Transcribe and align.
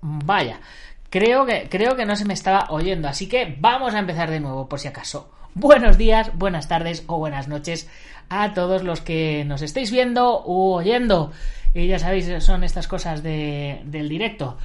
Vaya, 0.00 0.60
creo 1.10 1.44
que, 1.46 1.68
creo 1.68 1.96
que 1.96 2.06
no 2.06 2.16
se 2.16 2.24
me 2.24 2.34
estaba 2.34 2.66
oyendo, 2.70 3.08
así 3.08 3.28
que 3.28 3.56
vamos 3.58 3.94
a 3.94 3.98
empezar 3.98 4.30
de 4.30 4.40
nuevo, 4.40 4.68
por 4.68 4.78
si 4.78 4.88
acaso. 4.88 5.30
Buenos 5.54 5.98
días, 5.98 6.30
buenas 6.36 6.68
tardes 6.68 7.04
o 7.08 7.18
buenas 7.18 7.48
noches 7.48 7.88
a 8.28 8.54
todos 8.54 8.84
los 8.84 9.00
que 9.00 9.44
nos 9.44 9.62
estéis 9.62 9.90
viendo 9.90 10.44
u 10.44 10.72
oyendo. 10.72 11.32
Y 11.74 11.86
ya 11.88 11.98
sabéis, 11.98 12.30
son 12.44 12.64
estas 12.64 12.86
cosas 12.86 13.22
de, 13.22 13.80
del 13.84 14.08
directo. 14.08 14.56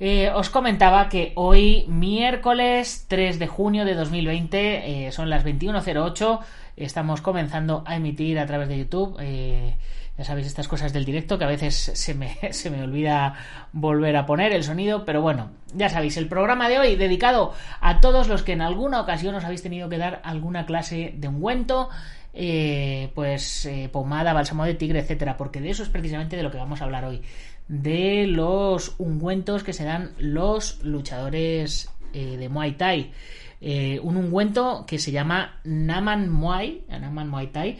Eh, 0.00 0.30
os 0.30 0.48
comentaba 0.48 1.08
que 1.08 1.32
hoy, 1.34 1.84
miércoles 1.88 3.04
3 3.08 3.38
de 3.38 3.46
junio 3.46 3.84
de 3.84 3.94
2020, 3.94 5.06
eh, 5.08 5.12
son 5.12 5.28
las 5.28 5.44
21.08, 5.44 6.40
estamos 6.76 7.20
comenzando 7.20 7.82
a 7.84 7.96
emitir 7.96 8.38
a 8.38 8.46
través 8.46 8.68
de 8.68 8.78
YouTube. 8.78 9.16
Eh, 9.20 9.74
ya 10.18 10.24
sabéis 10.24 10.48
estas 10.48 10.66
cosas 10.66 10.92
del 10.92 11.04
directo 11.04 11.38
que 11.38 11.44
a 11.44 11.48
veces 11.48 11.76
se 11.94 12.12
me, 12.12 12.36
se 12.50 12.70
me 12.70 12.82
olvida 12.82 13.34
volver 13.72 14.16
a 14.16 14.26
poner 14.26 14.52
el 14.52 14.64
sonido, 14.64 15.04
pero 15.04 15.22
bueno, 15.22 15.50
ya 15.74 15.88
sabéis, 15.88 16.16
el 16.16 16.28
programa 16.28 16.68
de 16.68 16.80
hoy 16.80 16.96
dedicado 16.96 17.54
a 17.80 18.00
todos 18.00 18.26
los 18.26 18.42
que 18.42 18.52
en 18.52 18.60
alguna 18.60 19.00
ocasión 19.00 19.36
os 19.36 19.44
habéis 19.44 19.62
tenido 19.62 19.88
que 19.88 19.96
dar 19.96 20.20
alguna 20.24 20.66
clase 20.66 21.14
de 21.16 21.28
ungüento, 21.28 21.88
eh, 22.34 23.10
pues 23.14 23.64
eh, 23.66 23.88
pomada, 23.92 24.32
bálsamo 24.32 24.64
de 24.64 24.74
tigre, 24.74 24.98
etcétera, 25.00 25.36
porque 25.36 25.60
de 25.60 25.70
eso 25.70 25.84
es 25.84 25.88
precisamente 25.88 26.36
de 26.36 26.42
lo 26.42 26.50
que 26.50 26.58
vamos 26.58 26.80
a 26.80 26.84
hablar 26.84 27.04
hoy, 27.04 27.22
de 27.68 28.26
los 28.26 28.96
ungüentos 28.98 29.62
que 29.62 29.72
se 29.72 29.84
dan 29.84 30.12
los 30.18 30.82
luchadores 30.82 31.90
eh, 32.12 32.36
de 32.36 32.48
Muay 32.48 32.72
Thai. 32.72 33.12
un 34.02 34.16
ungüento 34.16 34.84
que 34.84 34.98
se 34.98 35.12
llama 35.12 35.60
Naman 35.62 36.28
Muay, 36.28 36.84
Naman 36.88 37.28
Muay 37.28 37.46
Thai, 37.48 37.78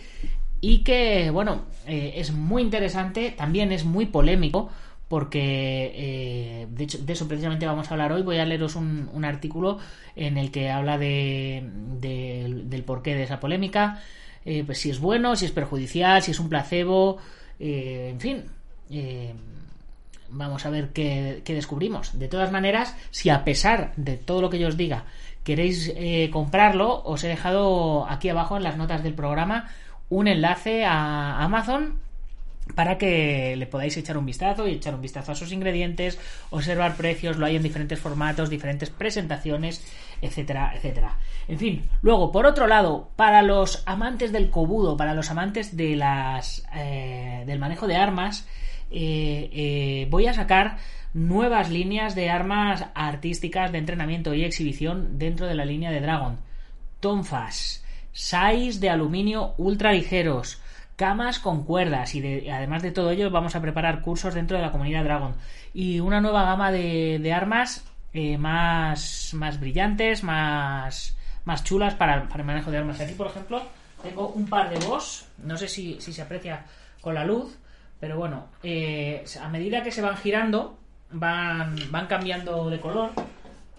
y 0.60 0.78
que, 0.78 1.30
bueno, 1.30 1.62
eh, 1.86 2.14
es 2.16 2.32
muy 2.32 2.62
interesante, 2.62 3.30
también 3.30 3.70
es 3.72 3.84
muy 3.84 4.06
polémico, 4.06 4.70
porque 5.06 5.92
eh, 5.94 6.66
de, 6.70 6.84
hecho, 6.84 6.98
de 6.98 7.12
eso 7.12 7.28
precisamente 7.28 7.66
vamos 7.66 7.88
a 7.88 7.94
hablar 7.94 8.12
hoy. 8.12 8.22
Voy 8.22 8.38
a 8.38 8.44
leeros 8.44 8.76
un, 8.76 9.08
un 9.12 9.24
artículo 9.24 9.78
en 10.16 10.36
el 10.36 10.50
que 10.50 10.70
habla 10.70 10.98
de, 10.98 11.64
del 12.00 12.82
porqué 12.84 13.14
de 13.14 13.22
esa 13.22 13.40
polémica, 13.40 14.02
eh, 14.44 14.64
pues 14.64 14.78
si 14.78 14.90
es 14.90 14.98
bueno, 14.98 15.36
si 15.36 15.46
es 15.46 15.52
perjudicial, 15.52 16.22
si 16.22 16.32
es 16.32 16.40
un 16.40 16.48
placebo, 16.48 17.18
en 17.60 18.20
fin. 18.20 18.44
vamos 20.28 20.66
a 20.66 20.70
ver 20.70 20.90
qué, 20.92 21.42
qué, 21.44 21.54
descubrimos. 21.54 22.18
De 22.18 22.28
todas 22.28 22.50
maneras, 22.52 22.96
si 23.10 23.30
a 23.30 23.44
pesar 23.44 23.92
de 23.96 24.16
todo 24.16 24.42
lo 24.42 24.50
que 24.50 24.58
yo 24.58 24.68
os 24.68 24.76
diga 24.76 25.04
queréis 25.44 25.94
comprarlo, 26.30 27.02
os 27.04 27.24
he 27.24 27.28
dejado 27.28 28.06
aquí 28.06 28.28
abajo 28.28 28.58
en 28.58 28.64
las 28.64 28.76
notas 28.76 29.02
del 29.02 29.14
programa 29.14 29.70
un 30.10 30.28
enlace 30.28 30.84
a 30.84 31.42
Amazon 31.42 32.00
para 32.74 32.98
que 32.98 33.56
le 33.56 33.66
podáis 33.66 33.96
echar 33.96 34.18
un 34.18 34.26
vistazo 34.26 34.68
y 34.68 34.72
echar 34.72 34.94
un 34.94 35.00
vistazo 35.00 35.32
a 35.32 35.34
sus 35.34 35.52
ingredientes, 35.52 36.18
observar 36.50 36.96
precios, 36.96 37.36
lo 37.36 37.46
hay 37.46 37.56
en 37.56 37.62
diferentes 37.62 37.98
formatos, 37.98 38.50
diferentes 38.50 38.90
presentaciones, 38.90 39.84
etcétera, 40.20 40.72
etcétera. 40.74 41.16
En 41.48 41.58
fin, 41.58 41.88
luego, 42.02 42.30
por 42.30 42.46
otro 42.46 42.66
lado, 42.66 43.10
para 43.16 43.42
los 43.42 43.82
amantes 43.86 44.32
del 44.32 44.50
cobudo, 44.50 44.96
para 44.96 45.14
los 45.14 45.30
amantes 45.30 45.76
de 45.76 45.96
las 45.96 46.64
eh, 46.74 47.44
del 47.46 47.58
manejo 47.58 47.86
de 47.86 47.96
armas, 47.96 48.46
eh, 48.90 49.50
eh, 49.52 50.06
voy 50.10 50.26
a 50.26 50.34
sacar 50.34 50.76
nuevas 51.14 51.70
líneas 51.70 52.14
de 52.14 52.30
armas 52.30 52.86
artísticas 52.94 53.72
de 53.72 53.78
entrenamiento 53.78 54.34
y 54.34 54.44
exhibición 54.44 55.18
dentro 55.18 55.46
de 55.46 55.54
la 55.54 55.64
línea 55.64 55.90
de 55.90 56.00
Dragon. 56.00 56.38
Tonfas. 57.00 57.84
SAIs 58.18 58.80
de 58.80 58.90
aluminio 58.90 59.54
ultra 59.58 59.92
ligeros, 59.92 60.60
camas 60.96 61.38
con 61.38 61.62
cuerdas 61.62 62.16
y 62.16 62.50
además 62.50 62.82
de 62.82 62.90
todo 62.90 63.12
ello 63.12 63.30
vamos 63.30 63.54
a 63.54 63.62
preparar 63.62 64.02
cursos 64.02 64.34
dentro 64.34 64.56
de 64.56 64.64
la 64.64 64.72
comunidad 64.72 65.04
Dragon 65.04 65.36
y 65.72 66.00
una 66.00 66.20
nueva 66.20 66.42
gama 66.42 66.72
de, 66.72 67.32
armas 67.32 67.84
eh, 68.12 68.36
más, 68.36 69.30
más 69.34 69.60
brillantes, 69.60 70.24
más, 70.24 71.16
más 71.44 71.62
chulas 71.62 71.94
para, 71.94 72.26
el 72.34 72.44
manejo 72.44 72.72
de 72.72 72.78
armas. 72.78 73.00
Aquí, 73.00 73.14
por 73.14 73.28
ejemplo, 73.28 73.62
tengo 74.02 74.30
un 74.30 74.46
par 74.48 74.68
de 74.68 74.84
boss, 74.84 75.26
no 75.44 75.56
sé 75.56 75.68
si, 75.68 76.00
se 76.00 76.20
aprecia 76.20 76.64
con 77.00 77.14
la 77.14 77.24
luz, 77.24 77.56
pero 78.00 78.16
bueno, 78.16 78.48
eh, 78.64 79.24
a 79.40 79.48
medida 79.48 79.84
que 79.84 79.92
se 79.92 80.02
van 80.02 80.16
girando, 80.16 80.76
van, 81.12 81.76
van 81.92 82.08
cambiando 82.08 82.68
de 82.68 82.80
color 82.80 83.12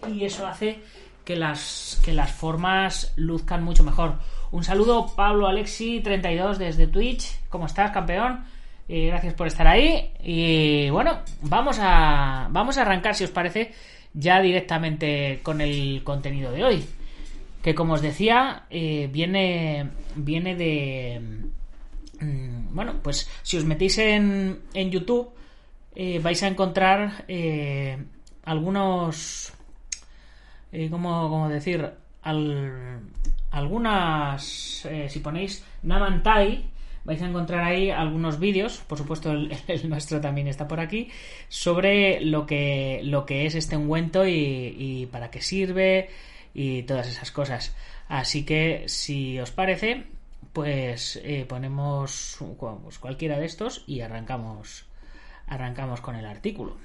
y 0.08 0.24
eso 0.24 0.46
hace 0.46 0.80
que 1.30 1.36
las, 1.36 2.00
que 2.04 2.12
las 2.12 2.32
formas 2.32 3.12
luzcan 3.14 3.62
mucho 3.62 3.84
mejor. 3.84 4.14
Un 4.50 4.64
saludo, 4.64 5.14
Pablo 5.14 5.46
Alexi 5.46 6.00
32 6.00 6.58
desde 6.58 6.88
Twitch. 6.88 7.38
¿Cómo 7.48 7.66
estás, 7.66 7.92
campeón? 7.92 8.40
Eh, 8.88 9.06
gracias 9.06 9.34
por 9.34 9.46
estar 9.46 9.64
ahí. 9.68 10.10
Y 10.24 10.90
bueno, 10.90 11.20
vamos 11.42 11.78
a, 11.80 12.48
vamos 12.50 12.78
a 12.78 12.82
arrancar, 12.82 13.14
si 13.14 13.22
os 13.22 13.30
parece, 13.30 13.72
ya 14.12 14.40
directamente 14.40 15.38
con 15.44 15.60
el 15.60 16.02
contenido 16.02 16.50
de 16.50 16.64
hoy. 16.64 16.84
Que 17.62 17.76
como 17.76 17.94
os 17.94 18.02
decía, 18.02 18.64
eh, 18.68 19.08
viene, 19.12 19.88
viene 20.16 20.56
de... 20.56 21.20
Mm, 22.18 22.74
bueno, 22.74 22.94
pues 23.04 23.30
si 23.44 23.56
os 23.56 23.64
metéis 23.64 23.98
en, 23.98 24.62
en 24.74 24.90
YouTube, 24.90 25.30
eh, 25.94 26.18
vais 26.18 26.42
a 26.42 26.48
encontrar 26.48 27.24
algunos 28.42 29.52
eh, 30.72 30.88
¿cómo, 30.90 31.48
decir? 31.48 31.90
algunas, 33.50 34.86
eh, 34.86 35.08
si 35.08 35.20
ponéis 35.20 35.64
Namantai, 35.82 36.66
vais 37.04 37.22
a 37.22 37.26
encontrar 37.26 37.64
ahí 37.64 37.90
algunos 37.90 38.38
vídeos, 38.38 38.78
por 38.86 38.98
supuesto 38.98 39.32
el, 39.32 39.50
nuestro 39.88 40.20
también 40.20 40.48
está 40.48 40.68
por 40.68 40.80
aquí, 40.80 41.10
sobre 41.48 42.20
lo 42.20 42.46
que, 42.46 43.00
lo 43.04 43.24
que 43.26 43.46
es 43.46 43.54
este 43.54 43.76
ungüento 43.76 44.26
y, 44.26 45.08
para 45.10 45.30
qué 45.30 45.40
sirve 45.40 46.10
y 46.54 46.82
todas 46.82 47.08
esas 47.08 47.32
cosas. 47.32 47.74
Así 48.08 48.44
que 48.44 48.84
si 48.86 49.38
os 49.38 49.50
parece, 49.50 50.04
pues 50.52 51.20
eh, 51.22 51.46
ponemos 51.48 52.38
pues, 52.58 52.98
cualquiera 52.98 53.38
de 53.38 53.46
estos 53.46 53.84
y 53.86 54.00
arrancamos, 54.00 54.86
arrancamos 55.46 56.00
con 56.00 56.16
el 56.16 56.26
artículo. 56.26 56.76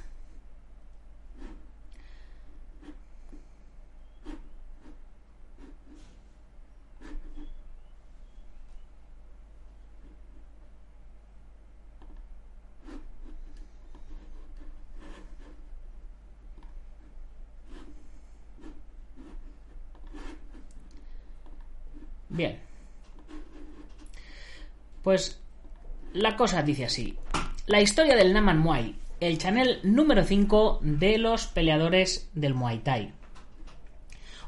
Bien. 22.36 22.60
Pues 25.04 25.42
la 26.14 26.36
cosa 26.36 26.64
dice 26.64 26.86
así. 26.86 27.18
La 27.66 27.80
historia 27.80 28.16
del 28.16 28.34
Naman 28.34 28.60
Muay, 28.60 28.96
el 29.22 29.38
channel 29.38 29.80
número 29.84 30.24
5 30.24 30.80
de 30.82 31.18
los 31.18 31.48
peleadores 31.48 32.30
del 32.34 32.54
Muay 32.54 32.80
Thai. 32.80 33.14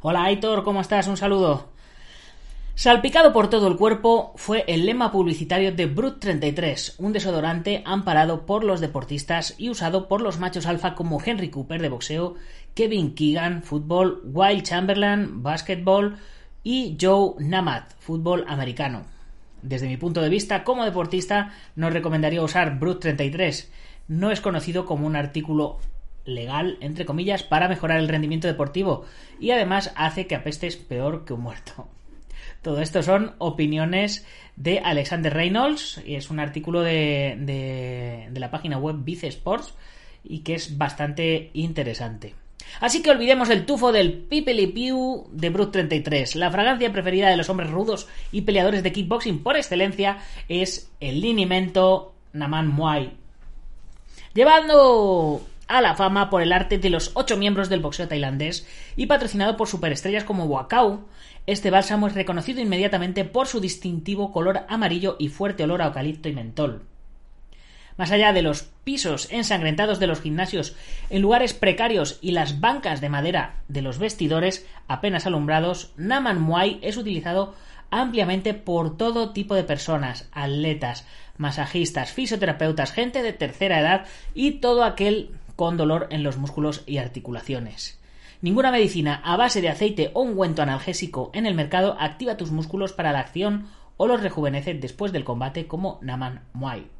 Hola 0.01 0.25
Aitor, 0.25 0.63
¿cómo 0.63 0.81
estás? 0.81 1.07
Un 1.07 1.16
saludo. 1.16 1.69
Salpicado 2.75 3.31
por 3.31 3.50
todo 3.50 3.68
el 3.68 3.78
cuerpo 3.78 4.34
fue 4.36 4.66
el 4.68 4.86
lema 4.86 5.12
publicitario 5.12 5.72
de 5.72 5.86
Brut 5.88 6.19
33, 6.19 6.95
un 7.00 7.13
desodorante 7.13 7.81
amparado 7.86 8.45
por 8.45 8.63
los 8.63 8.81
deportistas 8.81 9.56
y 9.57 9.69
usado 9.69 10.07
por 10.10 10.22
los 10.22 10.39
machos 10.39 10.68
alfa 10.68 10.94
como 10.94 11.22
Henry 11.25 11.50
Cooper 11.50 11.81
de 11.81 11.89
boxeo, 11.89 12.36
Kevin 12.75 13.16
Keegan, 13.16 13.63
fútbol, 13.63 14.22
Wild 14.25 14.63
Chamberlain, 14.63 15.42
básquetbol 15.42 16.18
y 16.69 16.97
Joe 16.99 17.35
Namath, 17.39 17.93
fútbol 17.97 18.43
americano. 18.45 19.05
Desde 19.61 19.87
mi 19.87 19.95
punto 19.95 20.21
de 20.21 20.27
vista, 20.27 20.65
como 20.65 20.83
deportista, 20.83 21.53
no 21.77 21.89
recomendaría 21.89 22.41
usar 22.41 22.77
Brut 22.77 22.99
33. 22.99 23.71
No 24.09 24.31
es 24.31 24.41
conocido 24.41 24.85
como 24.85 25.07
un 25.07 25.15
artículo 25.15 25.79
legal, 26.25 26.77
entre 26.81 27.05
comillas, 27.05 27.43
para 27.43 27.69
mejorar 27.69 27.99
el 27.99 28.09
rendimiento 28.09 28.49
deportivo 28.49 29.05
y 29.39 29.51
además 29.51 29.93
hace 29.95 30.27
que 30.27 30.35
apestes 30.35 30.75
peor 30.75 31.23
que 31.23 31.31
un 31.31 31.39
muerto. 31.39 31.87
Todo 32.61 32.81
esto 32.81 33.01
son 33.01 33.35
opiniones 33.37 34.27
de 34.57 34.79
Alexander 34.79 35.33
Reynolds 35.33 36.01
y 36.05 36.15
es 36.15 36.29
un 36.29 36.41
artículo 36.41 36.81
de, 36.81 37.37
de, 38.29 38.39
la 38.41 38.51
página 38.51 38.77
web 38.77 39.05
Vice 39.05 39.27
Sports 39.27 39.73
y 40.21 40.39
que 40.39 40.55
es 40.55 40.77
bastante 40.77 41.49
interesante. 41.53 42.35
Así 42.79 43.01
que 43.01 43.11
olvidemos 43.11 43.49
el 43.49 43.65
tufo 43.65 43.91
del 43.91 44.13
Pipeli 44.13 44.67
Pew 44.67 45.27
de 45.31 45.49
Brut 45.49 45.71
33. 45.71 46.35
La 46.35 46.51
fragancia 46.51 46.91
preferida 46.91 47.29
de 47.29 47.37
los 47.37 47.49
hombres 47.49 47.69
rudos 47.69 48.07
y 48.31 48.41
peleadores 48.41 48.83
de 48.83 48.91
kickboxing 48.91 49.43
por 49.43 49.57
excelencia 49.57 50.19
es 50.47 50.91
el 50.99 51.21
linimento 51.21 52.13
Naman 52.33 52.67
Muay. 52.67 53.11
Llevando 54.33 55.41
a 55.67 55.81
la 55.81 55.95
fama 55.95 56.29
por 56.29 56.41
el 56.41 56.53
arte 56.53 56.77
de 56.77 56.89
los 56.89 57.11
ocho 57.15 57.37
miembros 57.37 57.69
del 57.69 57.81
boxeo 57.81 58.07
tailandés 58.07 58.67
y 58.95 59.07
patrocinado 59.07 59.57
por 59.57 59.67
superestrellas 59.67 60.23
como 60.23 60.45
Wakao, 60.45 61.05
este 61.45 61.71
bálsamo 61.71 62.07
es 62.07 62.13
reconocido 62.13 62.61
inmediatamente 62.61 63.25
por 63.25 63.47
su 63.47 63.59
distintivo 63.59 64.31
color 64.31 64.61
amarillo 64.69 65.15
y 65.19 65.29
fuerte 65.29 65.63
olor 65.63 65.81
a 65.81 65.87
eucalipto 65.87 66.29
y 66.29 66.33
mentol. 66.33 66.85
Más 67.97 68.11
allá 68.11 68.31
de 68.31 68.44
los 68.44 68.63
pisos 68.83 69.27
ensangrentados 69.31 69.99
de 69.99 70.07
los 70.07 70.21
gimnasios 70.21 70.75
en 71.09 71.21
lugares 71.23 71.53
precarios 71.53 72.19
y 72.21 72.31
las 72.31 72.59
bancas 72.59 73.01
de 73.01 73.09
madera 73.09 73.63
de 73.67 73.81
los 73.81 73.97
vestidores 73.97 74.67
apenas 74.88 75.25
alumbrados, 75.25 75.94
Naman 75.97 76.39
Muay 76.39 76.79
es 76.83 76.95
utilizado 76.95 77.55
ampliamente 77.89 78.53
por 78.53 78.97
todo 78.97 79.31
tipo 79.31 79.55
de 79.55 79.63
personas, 79.63 80.29
atletas, 80.31 81.07
masajistas, 81.38 82.11
fisioterapeutas, 82.11 82.91
gente 82.91 83.23
de 83.23 83.33
tercera 83.33 83.79
edad 83.79 84.05
y 84.35 84.53
todo 84.53 84.83
aquel 84.83 85.31
con 85.55 85.75
dolor 85.75 86.07
en 86.11 86.21
los 86.21 86.38
músculos 86.38 86.83
y 86.85 87.00
articulaciones. 87.00 88.00
Ninguna 88.41 88.71
medicina 88.71 89.21
a 89.23 89.35
base 89.38 89.61
de 89.61 89.69
aceite 89.69 90.11
o 90.13 90.21
ungüento 90.21 90.61
analgésico 90.61 91.31
en 91.33 91.47
el 91.47 91.55
mercado 91.55 91.97
activa 92.00 92.38
tus 92.38 92.51
músculos 92.51 92.93
para 92.93 93.11
la 93.11 93.19
acción 93.19 93.67
o 93.97 94.05
los 94.05 94.21
rejuvenece 94.21 94.75
después 94.75 95.11
del 95.11 95.23
combate 95.23 95.65
como 95.65 95.97
Naman 96.03 96.43
Muay. 96.53 96.96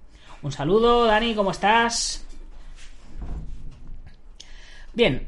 Un 0.48 0.54
saludo, 0.54 1.04
Dani, 1.04 1.36
¿cómo 1.36 1.52
estás? 1.52 2.26
Bien, 4.94 5.28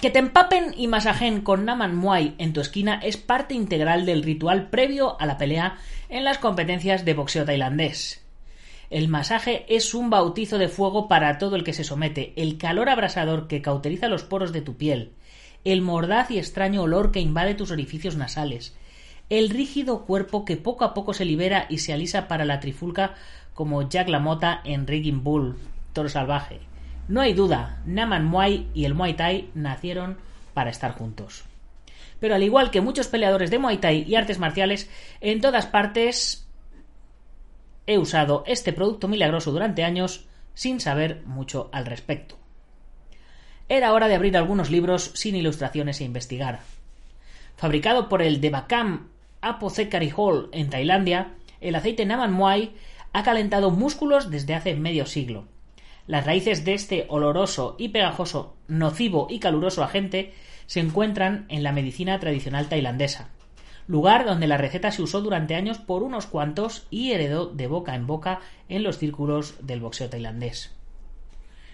que 0.00 0.10
te 0.10 0.18
empapen 0.18 0.74
y 0.76 0.88
masajen 0.88 1.42
con 1.42 1.64
Naman 1.64 1.94
Muay 1.94 2.34
en 2.38 2.52
tu 2.52 2.60
esquina 2.60 2.98
es 3.04 3.16
parte 3.16 3.54
integral 3.54 4.04
del 4.04 4.24
ritual 4.24 4.68
previo 4.68 5.16
a 5.20 5.26
la 5.26 5.38
pelea 5.38 5.78
en 6.08 6.24
las 6.24 6.38
competencias 6.38 7.04
de 7.04 7.14
boxeo 7.14 7.44
tailandés. 7.44 8.26
El 8.90 9.06
masaje 9.06 9.64
es 9.68 9.94
un 9.94 10.10
bautizo 10.10 10.58
de 10.58 10.66
fuego 10.66 11.06
para 11.06 11.38
todo 11.38 11.54
el 11.54 11.62
que 11.62 11.72
se 11.72 11.84
somete, 11.84 12.32
el 12.34 12.58
calor 12.58 12.88
abrasador 12.88 13.46
que 13.46 13.62
cauteriza 13.62 14.08
los 14.08 14.24
poros 14.24 14.52
de 14.52 14.62
tu 14.62 14.76
piel, 14.76 15.12
el 15.62 15.82
mordaz 15.82 16.32
y 16.32 16.38
extraño 16.38 16.82
olor 16.82 17.12
que 17.12 17.20
invade 17.20 17.54
tus 17.54 17.70
orificios 17.70 18.16
nasales, 18.16 18.74
el 19.30 19.50
rígido 19.50 20.04
cuerpo 20.04 20.44
que 20.44 20.56
poco 20.56 20.84
a 20.84 20.94
poco 20.94 21.14
se 21.14 21.24
libera 21.24 21.66
y 21.70 21.78
se 21.78 21.92
alisa 21.92 22.28
para 22.28 22.44
la 22.44 22.60
trifulca 22.60 23.14
como 23.54 23.88
Jack 23.88 24.08
LaMotta 24.08 24.60
en 24.64 24.86
Rigging 24.86 25.24
Bull, 25.24 25.56
Toro 25.92 26.08
Salvaje. 26.08 26.60
No 27.08 27.20
hay 27.20 27.34
duda, 27.34 27.82
Naman 27.86 28.24
Muay 28.24 28.68
y 28.74 28.84
el 28.84 28.94
Muay 28.94 29.14
Thai 29.14 29.50
nacieron 29.54 30.18
para 30.54 30.70
estar 30.70 30.92
juntos. 30.92 31.44
Pero 32.20 32.34
al 32.34 32.42
igual 32.42 32.70
que 32.70 32.80
muchos 32.80 33.08
peleadores 33.08 33.50
de 33.50 33.58
Muay 33.58 33.78
Thai 33.78 34.04
y 34.06 34.14
artes 34.14 34.38
marciales, 34.38 34.88
en 35.20 35.40
todas 35.40 35.66
partes 35.66 36.42
He 37.86 37.98
usado 37.98 38.44
este 38.46 38.72
producto 38.72 39.08
milagroso 39.08 39.50
durante 39.50 39.82
años 39.82 40.24
sin 40.54 40.80
saber 40.80 41.22
mucho 41.26 41.68
al 41.72 41.86
respecto. 41.86 42.38
Era 43.68 43.92
hora 43.92 44.06
de 44.06 44.14
abrir 44.14 44.36
algunos 44.36 44.70
libros 44.70 45.10
sin 45.14 45.34
ilustraciones 45.34 46.00
e 46.00 46.04
investigar. 46.04 46.60
Fabricado 47.56 48.08
por 48.08 48.22
el 48.22 48.40
Devakam 48.40 49.08
Apothecary 49.40 50.12
Hall 50.14 50.48
en 50.52 50.70
Tailandia, 50.70 51.34
el 51.60 51.74
aceite 51.74 52.06
Naman 52.06 52.32
Muay 52.32 52.74
ha 53.12 53.22
calentado 53.22 53.70
músculos 53.70 54.30
desde 54.30 54.54
hace 54.54 54.74
medio 54.74 55.06
siglo. 55.06 55.46
Las 56.06 56.26
raíces 56.26 56.64
de 56.64 56.74
este 56.74 57.06
oloroso 57.08 57.76
y 57.78 57.90
pegajoso, 57.90 58.56
nocivo 58.68 59.28
y 59.30 59.38
caluroso 59.38 59.82
agente 59.84 60.34
se 60.66 60.80
encuentran 60.80 61.46
en 61.48 61.62
la 61.62 61.72
medicina 61.72 62.18
tradicional 62.18 62.68
tailandesa, 62.68 63.30
lugar 63.86 64.24
donde 64.24 64.46
la 64.46 64.56
receta 64.56 64.90
se 64.90 65.02
usó 65.02 65.20
durante 65.20 65.54
años 65.54 65.78
por 65.78 66.02
unos 66.02 66.26
cuantos 66.26 66.86
y 66.90 67.12
heredó 67.12 67.46
de 67.46 67.66
boca 67.66 67.94
en 67.94 68.06
boca 68.06 68.40
en 68.68 68.82
los 68.82 68.98
círculos 68.98 69.54
del 69.60 69.80
boxeo 69.80 70.08
tailandés. 70.08 70.74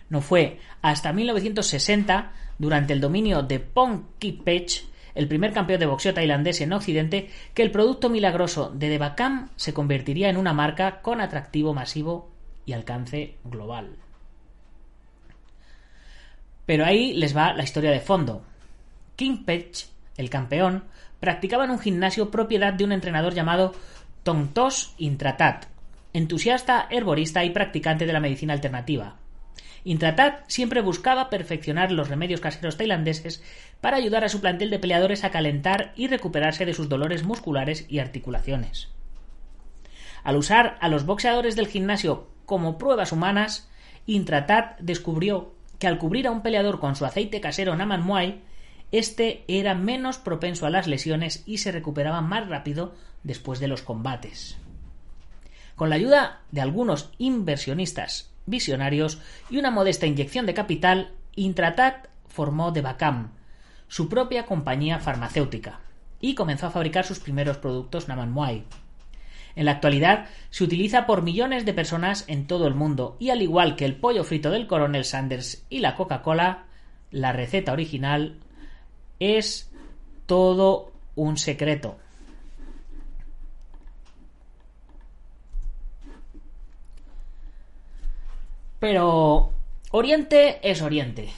No 0.08 0.20
fue 0.20 0.58
hasta 0.82 1.12
1960, 1.12 2.32
durante 2.58 2.92
el 2.92 3.00
dominio 3.00 3.42
de 3.42 3.60
Pong 3.60 4.02
Pech, 4.44 4.84
el 5.14 5.28
primer 5.28 5.52
campeón 5.52 5.80
de 5.80 5.86
boxeo 5.86 6.14
tailandés 6.14 6.60
en 6.60 6.72
Occidente, 6.72 7.30
que 7.54 7.62
el 7.62 7.70
producto 7.70 8.10
milagroso 8.10 8.70
de 8.70 8.88
Devakam 8.88 9.50
se 9.56 9.72
convertiría 9.72 10.28
en 10.28 10.36
una 10.36 10.52
marca 10.52 11.00
con 11.00 11.20
atractivo 11.20 11.74
masivo 11.74 12.30
y 12.66 12.72
alcance 12.72 13.36
global. 13.44 13.96
Pero 16.66 16.84
ahí 16.84 17.14
les 17.14 17.34
va 17.36 17.54
la 17.54 17.64
historia 17.64 17.90
de 17.90 18.00
fondo. 18.00 18.42
King 19.16 19.44
Pech, 19.44 19.86
el 20.16 20.28
campeón, 20.28 20.84
practicaba 21.18 21.64
en 21.64 21.70
un 21.70 21.78
gimnasio 21.78 22.30
propiedad 22.30 22.74
de 22.74 22.84
un 22.84 22.92
entrenador 22.92 23.34
llamado 23.34 23.74
Tongtos 24.22 24.94
Intratat, 24.98 25.66
entusiasta, 26.12 26.86
herborista 26.90 27.44
y 27.44 27.50
practicante 27.50 28.06
de 28.06 28.12
la 28.12 28.20
medicina 28.20 28.52
alternativa. 28.52 29.16
Intratat 29.88 30.44
siempre 30.48 30.82
buscaba 30.82 31.30
perfeccionar 31.30 31.92
los 31.92 32.10
remedios 32.10 32.42
caseros 32.42 32.76
tailandeses 32.76 33.42
para 33.80 33.96
ayudar 33.96 34.22
a 34.22 34.28
su 34.28 34.42
plantel 34.42 34.68
de 34.68 34.78
peleadores 34.78 35.24
a 35.24 35.30
calentar 35.30 35.94
y 35.96 36.08
recuperarse 36.08 36.66
de 36.66 36.74
sus 36.74 36.90
dolores 36.90 37.24
musculares 37.24 37.86
y 37.88 37.98
articulaciones. 37.98 38.90
Al 40.24 40.36
usar 40.36 40.76
a 40.82 40.90
los 40.90 41.06
boxeadores 41.06 41.56
del 41.56 41.68
gimnasio 41.68 42.28
como 42.44 42.76
pruebas 42.76 43.12
humanas, 43.12 43.70
Intratat 44.04 44.78
descubrió 44.78 45.54
que 45.78 45.86
al 45.86 45.96
cubrir 45.96 46.26
a 46.26 46.32
un 46.32 46.42
peleador 46.42 46.80
con 46.80 46.94
su 46.94 47.06
aceite 47.06 47.40
casero 47.40 47.74
Naman 47.74 48.04
Muay, 48.04 48.42
este 48.92 49.42
era 49.48 49.74
menos 49.74 50.18
propenso 50.18 50.66
a 50.66 50.70
las 50.70 50.86
lesiones 50.86 51.44
y 51.46 51.58
se 51.58 51.72
recuperaba 51.72 52.20
más 52.20 52.46
rápido 52.46 52.94
después 53.22 53.58
de 53.58 53.68
los 53.68 53.80
combates. 53.80 54.58
Con 55.76 55.88
la 55.88 55.96
ayuda 55.96 56.42
de 56.50 56.60
algunos 56.60 57.10
inversionistas 57.16 58.34
visionarios 58.48 59.20
y 59.50 59.58
una 59.58 59.70
modesta 59.70 60.06
inyección 60.06 60.46
de 60.46 60.54
capital, 60.54 61.12
Intratat 61.36 62.08
formó 62.26 62.72
Devacam, 62.72 63.30
su 63.88 64.08
propia 64.08 64.46
compañía 64.46 64.98
farmacéutica, 64.98 65.80
y 66.20 66.34
comenzó 66.34 66.66
a 66.66 66.70
fabricar 66.70 67.04
sus 67.04 67.20
primeros 67.20 67.58
productos 67.58 68.08
Namanmuay. 68.08 68.64
En 69.56 69.64
la 69.64 69.72
actualidad 69.72 70.26
se 70.50 70.64
utiliza 70.64 71.04
por 71.06 71.22
millones 71.22 71.64
de 71.64 71.74
personas 71.74 72.24
en 72.28 72.46
todo 72.46 72.68
el 72.68 72.74
mundo 72.74 73.16
y 73.18 73.30
al 73.30 73.42
igual 73.42 73.74
que 73.74 73.84
el 73.84 73.96
pollo 73.96 74.22
frito 74.22 74.50
del 74.50 74.68
coronel 74.68 75.04
Sanders 75.04 75.64
y 75.68 75.80
la 75.80 75.96
Coca-Cola, 75.96 76.66
la 77.10 77.32
receta 77.32 77.72
original 77.72 78.36
es 79.18 79.72
todo 80.26 80.92
un 81.16 81.38
secreto. 81.38 81.98
Pero 88.78 89.52
Oriente 89.90 90.60
es 90.68 90.82
Oriente. 90.82 91.30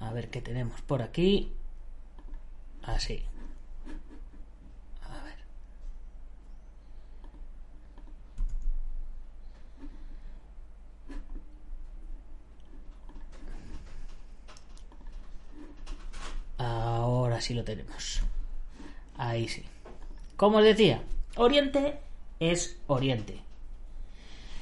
A 0.00 0.12
ver 0.12 0.28
qué 0.28 0.40
tenemos 0.42 0.80
por 0.82 1.02
aquí. 1.02 1.52
Así. 2.82 3.24
Ahora 16.58 17.40
sí 17.40 17.54
lo 17.54 17.64
tenemos. 17.64 18.20
Ahí 19.16 19.48
sí. 19.48 19.64
Como 20.36 20.58
os 20.58 20.64
decía, 20.64 21.02
Oriente 21.36 21.98
es 22.40 22.78
Oriente. 22.86 23.40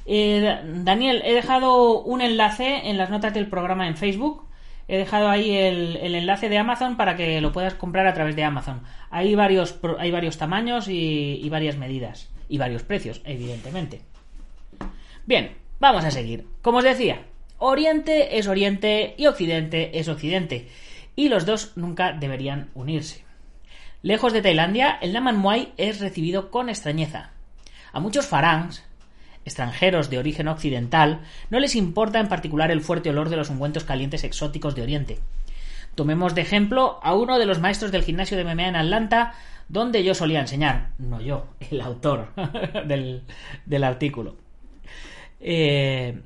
Eh, 0.07 0.61
Daniel, 0.65 1.23
he 1.25 1.33
dejado 1.33 2.03
un 2.03 2.21
enlace 2.21 2.89
en 2.89 2.99
las 2.99 3.11
notas 3.11 3.35
del 3.35 3.49
programa 3.49 3.87
en 3.87 3.97
Facebook. 3.97 4.47
He 4.89 4.99
dejado 4.99 5.29
ahí 5.29 5.57
el, 5.57 5.97
enlace 5.97 6.49
de 6.49 6.59
Amazon 6.59 6.97
para 6.97 7.17
que 7.17 7.41
lo 7.41 7.53
puedas 7.53 7.75
comprar 7.75 8.07
a 8.07 8.15
través 8.15 8.37
de 8.37 8.45
Amazon. 8.45 8.83
Hay 9.11 9.35
varios, 9.35 9.79
hay 9.99 10.11
varios 10.11 10.39
tamaños 10.39 10.89
y, 10.89 11.49
varias 11.51 11.77
medidas. 11.77 12.31
Y 12.49 12.59
varios 12.59 12.83
precios, 12.83 13.23
evidentemente. 13.25 14.03
Bien, 15.25 15.53
vamos 15.79 16.05
a 16.05 16.11
seguir. 16.11 16.47
Como 16.61 16.79
os 16.79 16.85
decía, 16.85 17.23
Oriente 17.59 18.39
es 18.39 18.49
Oriente 18.49 19.15
y 19.17 19.27
Occidente 19.27 19.99
es 19.99 20.09
Occidente. 20.09 20.69
Y 21.15 21.29
los 21.29 21.47
dos 21.47 21.73
nunca 21.77 22.13
deberían 22.13 22.71
unirse. 22.75 23.25
Lejos 24.03 24.33
de 24.33 24.43
Tailandia, 24.43 24.99
el 25.01 25.13
Naman 25.13 25.39
Muay 25.39 25.73
es 25.77 26.01
recibido 26.01 26.51
con 26.51 26.69
extrañeza. 26.69 27.31
A 27.93 28.01
muchos 28.01 28.27
farangs, 28.27 28.85
extranjeros 29.45 30.11
de 30.11 30.19
origen 30.19 30.49
occidental, 30.49 31.21
no 31.51 31.61
les 31.61 31.75
importa 31.75 32.21
en 32.21 32.29
particular 32.29 32.71
el 32.71 32.81
fuerte 32.81 33.11
olor 33.11 33.29
de 33.29 33.37
los 33.37 33.51
ungüentos 33.51 33.85
calientes 33.85 34.25
exóticos 34.25 34.75
de 34.75 34.83
Oriente. 34.83 35.19
Tomemos 35.95 36.35
de 36.35 36.43
ejemplo 36.43 36.99
a 37.03 37.15
uno 37.15 37.39
de 37.39 37.47
los 37.47 37.61
maestros 37.61 37.93
del 37.93 38.03
gimnasio 38.03 38.37
de 38.37 38.45
MMA 38.45 38.69
en 38.69 38.77
Atlanta, 38.77 39.35
donde 39.69 40.05
yo 40.05 40.15
solía 40.15 40.41
enseñar, 40.41 40.91
no 40.99 41.21
yo, 41.21 41.47
el 41.71 41.81
autor 41.81 42.29
del, 42.87 43.85
artículo. 43.85 44.37
Eh, 45.41 46.21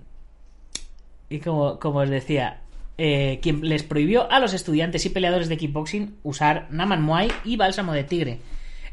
y 1.29 1.39
como, 1.41 1.79
como, 1.81 2.01
os 2.01 2.11
decía, 2.11 2.61
eh, 2.99 3.41
quien 3.43 3.69
les 3.69 3.83
prohibió 3.83 4.31
a 4.31 4.39
los 4.39 4.55
estudiantes 4.55 5.05
y 5.07 5.11
peleadores 5.11 5.49
de 5.49 5.57
kickboxing 5.57 6.17
usar 6.23 6.67
Naman 6.71 7.03
Muay 7.03 7.33
y 7.45 7.57
bálsamo 7.57 7.93
de 7.93 8.05
tigre, 8.05 8.39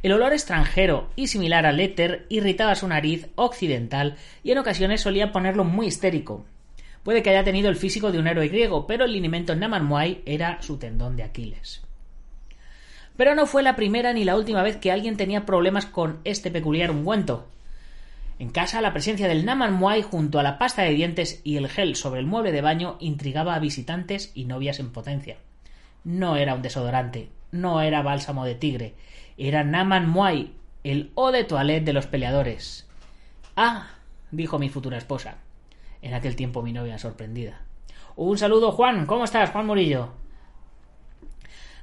el 0.04 0.12
olor 0.12 0.34
extranjero 0.34 1.10
y 1.16 1.28
similar 1.28 1.66
al 1.66 1.80
éter 1.80 2.26
irritaba 2.28 2.76
su 2.76 2.88
nariz 2.90 3.30
occidental 3.36 4.18
y 4.44 4.52
en 4.52 4.58
ocasiones 4.58 5.00
solía 5.00 5.32
ponerlo 5.32 5.64
muy 5.64 5.88
histérico. 5.88 6.46
Puede 7.04 7.24
que 7.24 7.30
haya 7.30 7.46
tenido 7.46 7.70
el 7.70 7.78
físico 7.78 8.12
de 8.12 8.20
un 8.20 8.28
héroe 8.28 8.50
griego, 8.50 8.86
pero 8.86 9.06
el 9.06 9.14
linimento 9.14 9.56
Naman 9.56 9.90
era 10.26 10.62
su 10.62 10.78
tendón 10.78 11.16
de 11.16 11.24
Aquiles. 11.24 11.82
Pero 13.16 13.34
no 13.34 13.46
fue 13.46 13.64
la 13.64 13.78
primera 13.78 14.12
ni 14.12 14.26
la 14.26 14.36
última 14.36 14.62
vez 14.62 14.76
que 14.76 14.92
alguien 14.92 15.16
tenía 15.16 15.46
problemas 15.46 15.86
con 15.86 16.20
este 16.26 16.52
peculiar 16.52 16.92
ungüento. 16.92 17.48
En 18.40 18.50
casa, 18.50 18.82
la 18.82 18.92
presencia 18.92 19.30
del 19.30 19.46
Naman 19.46 19.80
junto 20.04 20.38
a 20.38 20.44
la 20.44 20.58
pasta 20.58 20.82
de 20.82 20.94
dientes 20.94 21.40
y 21.46 21.56
el 21.56 21.70
gel 21.70 21.96
sobre 21.96 22.20
el 22.20 22.26
mueble 22.26 22.52
de 22.52 22.62
baño 22.62 22.98
intrigaba 23.00 23.56
a 23.56 23.60
visitantes 23.60 24.32
y 24.34 24.46
novias 24.46 24.80
en 24.80 24.92
potencia. 24.92 25.38
No 26.04 26.36
era 26.36 26.56
un 26.56 26.62
desodorante, 26.62 27.30
no 27.54 27.82
era 27.82 28.02
bálsamo 28.02 28.44
de 28.44 28.56
tigre, 28.56 28.96
era 29.38 29.64
Naman 29.64 30.10
Muay, 30.10 30.54
el 30.84 31.12
O 31.16 31.32
de 31.32 31.46
toilette 31.46 31.86
de 31.86 31.94
los 31.94 32.08
peleadores. 32.08 32.88
Ah, 33.56 33.88
dijo 34.32 34.60
mi 34.60 34.70
futura 34.70 34.98
esposa. 34.98 35.38
En 36.02 36.14
aquel 36.14 36.36
tiempo 36.36 36.62
mi 36.62 36.74
novia 36.74 36.98
sorprendida. 36.98 37.62
Un 38.16 38.38
saludo, 38.38 38.72
Juan. 38.74 39.06
¿Cómo 39.06 39.24
estás, 39.24 39.52
Juan 39.52 39.68
Murillo? 39.68 40.10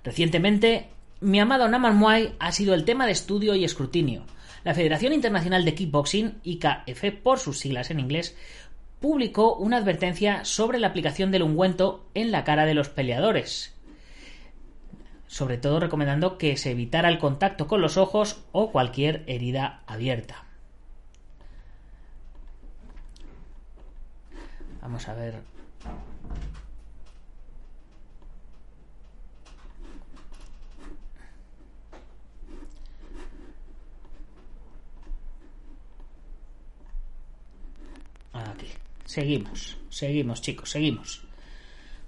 Recientemente, 0.05 0.89
mi 1.21 1.41
amado 1.41 1.69
Naman 1.69 1.97
Muay 1.97 2.35
ha 2.39 2.53
sido 2.53 2.75
el 2.75 2.85
tema 2.85 3.07
de 3.07 3.13
estudio 3.13 3.55
y 3.55 3.65
escrutinio. 3.65 4.25
La 4.65 4.75
Federación 4.75 5.13
Internacional 5.13 5.65
de 5.65 5.75
Kickboxing, 5.75 6.41
IKF 6.43 7.05
por 7.23 7.39
sus 7.39 7.59
siglas 7.59 7.91
en 7.91 8.01
inglés, 8.01 8.37
publicó 9.01 9.55
una 9.55 9.79
advertencia 9.79 10.45
sobre 10.45 10.79
la 10.79 10.89
aplicación 10.89 11.31
del 11.31 11.43
ungüento 11.43 12.07
en 12.15 12.31
la 12.31 12.45
cara 12.45 12.67
de 12.67 12.75
los 12.75 12.91
peleadores 12.91 13.80
sobre 15.31 15.59
todo 15.59 15.79
recomendando 15.79 16.39
que 16.39 16.57
se 16.57 16.73
evitara 16.73 17.09
el 17.09 17.21
contacto 17.21 17.69
con 17.69 17.81
los 17.81 17.97
ojos 17.97 18.43
o 18.51 18.73
cualquier 18.73 19.23
herida 19.29 19.85
abierta. 19.87 20.45
Vamos 24.83 25.07
a 25.09 25.15
ver. 25.15 25.35
Aquí. 38.33 38.67
Seguimos, 39.05 39.79
seguimos 39.91 40.43
chicos, 40.43 40.71
seguimos. 40.71 41.23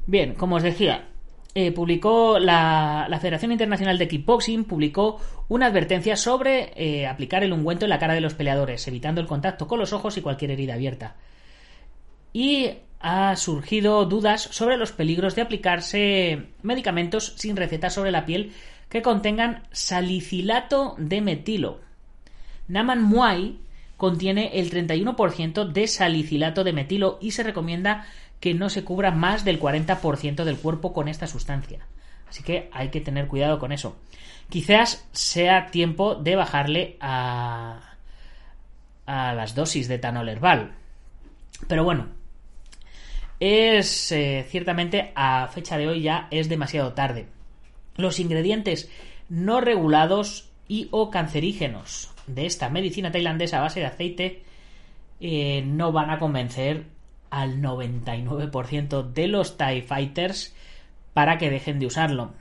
Bien, 0.08 0.34
como 0.34 0.56
os 0.56 0.64
decía, 0.64 1.12
eh, 1.54 1.71
publicó 1.71 2.38
la, 2.38 3.06
Federación 3.21 3.52
Internacional 3.52 3.99
de 3.99 4.09
Kickboxing 4.09 4.64
publicó 4.64 5.21
una 5.49 5.66
advertencia 5.66 6.16
sobre 6.16 6.73
eh, 6.76 7.06
aplicar 7.06 7.44
el 7.44 7.52
ungüento 7.52 7.85
en 7.85 7.90
la 7.90 7.99
cara 7.99 8.14
de 8.14 8.23
los 8.23 8.32
peleadores, 8.32 8.88
evitando 8.88 9.21
el 9.21 9.26
contacto 9.26 9.68
con 9.68 9.78
los 9.78 9.92
ojos 9.92 10.16
y 10.16 10.23
cualquier 10.23 10.52
herida 10.52 10.75
abierta. 10.75 11.16
Y 12.32 12.71
ha 13.00 13.37
surgido 13.37 14.06
dudas 14.06 14.42
sobre 14.50 14.78
los 14.78 14.92
peligros 14.92 15.35
de 15.35 15.42
aplicarse 15.42 16.47
medicamentos 16.62 17.35
sin 17.37 17.56
receta 17.56 17.90
sobre 17.90 18.12
la 18.12 18.25
piel 18.25 18.52
que 18.88 19.02
contengan 19.02 19.64
salicilato 19.73 20.94
de 20.97 21.21
metilo. 21.21 21.80
Naman 22.68 23.02
Muay 23.02 23.59
contiene 23.99 24.59
el 24.59 24.71
31% 24.71 25.71
de 25.71 25.87
salicilato 25.87 26.64
de 26.64 26.73
metilo 26.73 27.18
y 27.21 27.32
se 27.32 27.42
recomienda 27.42 28.06
que 28.42 28.54
no 28.54 28.70
se 28.70 28.82
cubra 28.82 29.12
más 29.12 29.44
del 29.44 29.61
40% 29.61 30.42
del 30.42 30.58
cuerpo 30.58 30.92
con 30.92 31.06
esta 31.06 31.28
sustancia. 31.28 31.87
Así 32.28 32.42
que 32.42 32.68
hay 32.72 32.88
que 32.88 33.00
tener 33.00 33.28
cuidado 33.28 33.61
con 33.61 33.70
eso. 33.70 33.96
Quizás 34.49 35.08
sea 35.12 35.68
tiempo 35.70 36.16
de 36.16 36.34
bajarle 36.34 36.96
a, 37.00 37.94
las 39.06 39.54
dosis 39.54 39.87
de 39.87 39.94
etanol 39.94 40.28
herbal. 40.28 40.72
Pero 41.68 41.84
bueno, 41.84 42.08
es 43.38 44.11
eh, 44.11 44.44
ciertamente 44.49 45.12
a 45.14 45.46
fecha 45.46 45.78
de 45.78 45.87
hoy 45.87 46.02
ya 46.02 46.26
es 46.32 46.49
demasiado 46.49 46.94
tarde. 46.94 47.28
Los 47.94 48.18
ingredientes 48.18 48.90
no 49.28 49.61
regulados 49.61 50.50
y 50.66 50.88
o 50.90 51.12
cancerígenos 51.12 52.11
de 52.26 52.46
esta 52.46 52.70
medicina 52.70 53.12
tailandesa 53.12 53.58
a 53.58 53.62
base 53.62 53.78
de 53.78 53.87
aceite 53.87 54.42
eh, 55.20 55.62
no 55.64 55.92
van 55.92 56.11
a 56.11 56.18
convencer 56.18 56.87
al 57.32 57.62
99% 57.62 59.10
de 59.10 59.26
los 59.26 59.56
TIE 59.56 59.82
Fighters 59.82 60.54
para 61.14 61.38
que 61.38 61.50
dejen 61.50 61.80
de 61.80 61.86
usarlo. 61.86 62.34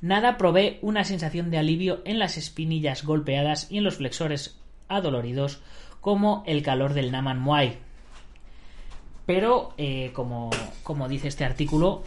Nada 0.00 0.38
provee 0.38 0.78
una 0.80 1.04
sensación 1.04 1.50
de 1.50 1.58
alivio 1.58 2.00
en 2.06 2.18
las 2.18 2.38
espinillas 2.38 3.04
golpeadas 3.04 3.70
y 3.70 3.78
en 3.78 3.84
los 3.84 3.96
flexores 3.96 4.58
adoloridos 4.88 5.60
como 6.00 6.42
el 6.46 6.62
calor 6.62 6.94
del 6.94 7.12
Naman 7.12 7.40
Muay. 7.40 7.78
Pero, 9.26 9.74
eh, 9.76 10.10
como, 10.14 10.50
como 10.82 11.08
dice 11.08 11.28
este 11.28 11.44
artículo, 11.44 12.02